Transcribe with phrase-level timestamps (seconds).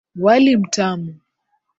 [0.15, 1.19] Wali mtamu.